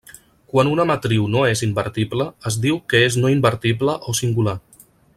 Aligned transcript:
Quan 0.53 0.69
una 0.71 0.85
matriu 0.91 1.27
no 1.35 1.43
és 1.51 1.61
invertible, 1.67 2.27
es 2.53 2.57
diu 2.65 2.81
que 2.95 3.05
és 3.11 3.19
no 3.25 3.35
invertible 3.37 3.97
o 4.15 4.21
singular. 4.23 4.61